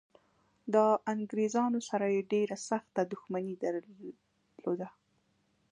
[0.73, 0.75] د
[1.13, 4.89] انګریزانو سره یې ډېره سخته دښمني درلوده.